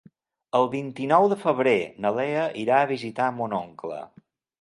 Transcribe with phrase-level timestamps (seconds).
[0.59, 4.01] El vint-i-nou de febrer na Lea irà a visitar mon oncle.